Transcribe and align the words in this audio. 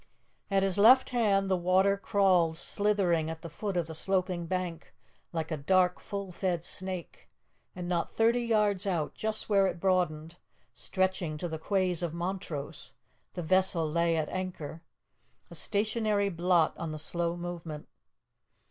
At 0.49 0.63
his 0.63 0.79
left 0.79 1.11
hand 1.11 1.47
the 1.47 1.55
water 1.55 1.95
crawled 1.95 2.57
slithering 2.57 3.29
at 3.29 3.43
the 3.43 3.51
foot 3.51 3.77
of 3.77 3.85
the 3.85 3.93
sloping 3.93 4.47
bank, 4.47 4.95
like 5.31 5.51
a 5.51 5.57
dark, 5.57 5.99
full 5.99 6.31
fed 6.31 6.63
snake, 6.63 7.29
and 7.75 7.87
not 7.87 8.15
thirty 8.17 8.41
yards 8.41 8.87
out, 8.87 9.13
just 9.13 9.47
where 9.47 9.67
it 9.67 9.79
broadened, 9.79 10.37
stretching 10.73 11.37
to 11.37 11.47
the 11.47 11.59
quays 11.59 12.01
of 12.01 12.15
Montrose, 12.15 12.95
the 13.35 13.43
vessel 13.43 13.87
lay 13.87 14.17
at 14.17 14.29
anchor, 14.29 14.81
a 15.51 15.53
stationary 15.53 16.29
blot 16.29 16.75
on 16.79 16.89
the 16.89 16.97
slow 16.97 17.37
movement. 17.37 17.87